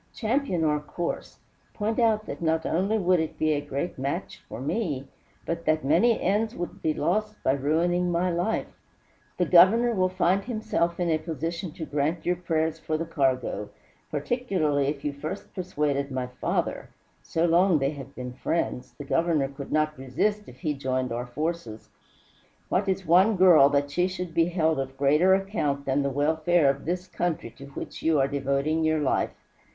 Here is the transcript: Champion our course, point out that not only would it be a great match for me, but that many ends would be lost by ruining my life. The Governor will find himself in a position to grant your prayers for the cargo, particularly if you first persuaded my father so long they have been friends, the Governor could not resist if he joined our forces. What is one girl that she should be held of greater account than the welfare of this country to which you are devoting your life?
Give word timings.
Champion 0.15 0.63
our 0.63 0.79
course, 0.79 1.37
point 1.75 1.99
out 1.99 2.25
that 2.25 2.41
not 2.41 2.65
only 2.65 2.97
would 2.97 3.19
it 3.19 3.37
be 3.37 3.51
a 3.53 3.61
great 3.61 3.99
match 3.99 4.41
for 4.49 4.59
me, 4.59 5.07
but 5.45 5.65
that 5.65 5.85
many 5.85 6.19
ends 6.19 6.55
would 6.55 6.81
be 6.81 6.91
lost 6.91 7.35
by 7.43 7.51
ruining 7.51 8.09
my 8.11 8.31
life. 8.31 8.65
The 9.37 9.45
Governor 9.45 9.93
will 9.93 10.09
find 10.09 10.43
himself 10.43 10.99
in 10.99 11.11
a 11.11 11.19
position 11.19 11.71
to 11.73 11.85
grant 11.85 12.25
your 12.25 12.35
prayers 12.37 12.79
for 12.79 12.97
the 12.97 13.05
cargo, 13.05 13.69
particularly 14.09 14.87
if 14.87 15.05
you 15.05 15.13
first 15.13 15.53
persuaded 15.53 16.09
my 16.09 16.25
father 16.25 16.89
so 17.21 17.45
long 17.45 17.77
they 17.77 17.91
have 17.91 18.15
been 18.15 18.33
friends, 18.33 18.95
the 18.97 19.05
Governor 19.05 19.49
could 19.49 19.71
not 19.71 19.95
resist 19.99 20.45
if 20.49 20.61
he 20.61 20.73
joined 20.73 21.11
our 21.11 21.27
forces. 21.27 21.89
What 22.69 22.89
is 22.89 23.05
one 23.05 23.35
girl 23.35 23.69
that 23.69 23.91
she 23.91 24.07
should 24.07 24.33
be 24.33 24.45
held 24.45 24.79
of 24.79 24.97
greater 24.97 25.35
account 25.35 25.85
than 25.85 26.01
the 26.01 26.09
welfare 26.09 26.71
of 26.71 26.85
this 26.85 27.05
country 27.07 27.51
to 27.51 27.65
which 27.67 28.01
you 28.01 28.19
are 28.19 28.27
devoting 28.27 28.83
your 28.83 28.97
life? 28.99 29.35